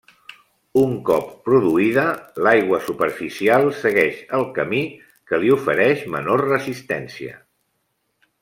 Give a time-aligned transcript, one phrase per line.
[0.83, 2.05] Un cop produïda,
[2.47, 4.81] l'aigua superficial segueix el camí
[5.33, 7.41] que li ofereix menor resistència.